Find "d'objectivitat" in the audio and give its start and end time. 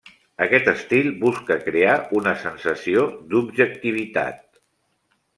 3.33-4.41